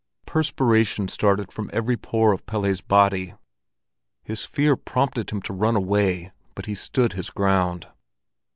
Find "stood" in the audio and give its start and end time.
6.73-7.13